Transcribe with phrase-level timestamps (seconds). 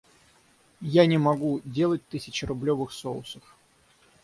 [0.93, 3.43] Я не могу делать тысячерублевых соусов.